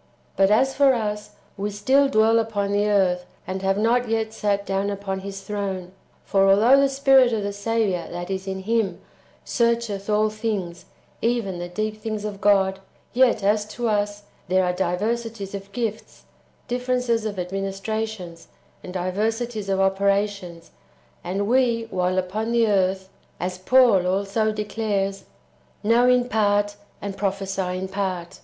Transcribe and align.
"^ 0.00 0.02
But 0.34 0.50
as 0.50 0.74
for 0.74 0.94
us, 0.94 1.32
we 1.58 1.70
still 1.70 2.08
dwell 2.08 2.38
upon 2.38 2.72
the 2.72 2.88
earth, 2.88 3.26
and 3.46 3.60
have 3.60 3.76
not 3.76 4.08
yet 4.08 4.32
sat 4.32 4.64
down 4.64 4.88
upon 4.88 5.18
His 5.18 5.42
throne. 5.42 5.92
For 6.24 6.48
although 6.48 6.80
the 6.80 6.88
Spirit 6.88 7.34
of 7.34 7.42
the 7.42 7.52
Saviour 7.52 8.08
that 8.08 8.30
is 8.30 8.46
in 8.46 8.60
Him" 8.62 9.02
searcheth 9.44 10.08
all 10.08 10.30
things, 10.30 10.86
even 11.20 11.58
the 11.58 11.68
deep 11.68 11.98
things 12.00 12.24
of 12.24 12.40
God,"^ 12.40 12.78
yet 13.12 13.42
as 13.42 13.66
to 13.74 13.90
us 13.90 14.22
"there 14.48 14.64
are 14.64 14.72
diversities 14.72 15.54
of 15.54 15.70
gifts, 15.70 16.22
differences 16.66 17.26
of 17.26 17.38
administrations, 17.38 18.48
and 18.82 18.94
diversities 18.94 19.68
of 19.68 19.80
operations 19.80 20.68
;"^ 19.80 20.68
and 21.22 21.46
we, 21.46 21.88
while 21.90 22.16
upon 22.16 22.52
the 22.52 22.66
earth, 22.66 23.10
as 23.38 23.58
\ 23.58 23.58
Paul 23.58 24.06
also 24.06 24.50
declares, 24.50 25.24
"know 25.82 26.08
in 26.08 26.26
part, 26.30 26.76
and 27.02 27.18
prophesy 27.18 27.76
in 27.76 27.86
part." 27.88 28.40